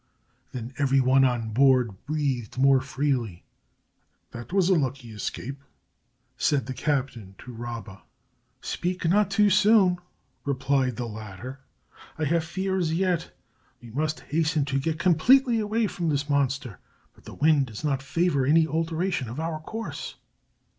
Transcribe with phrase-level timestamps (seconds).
[0.51, 3.45] Then everyone on board breathed more freely.
[4.31, 5.61] "That was a lucky escape,"
[6.37, 8.01] said the captain to Rabba.
[8.61, 9.99] "Speak not too soon,"
[10.43, 11.59] replied the latter.
[12.17, 13.31] "I have fears yet.
[13.79, 16.79] We must hasten to get completely away from this monster,
[17.13, 20.15] but the wind does not favor any alteration of our course."